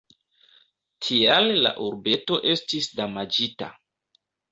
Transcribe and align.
Tial 1.07 1.49
la 1.65 1.73
urbeto 1.87 2.39
estis 2.55 2.89
damaĝita. 3.01 3.69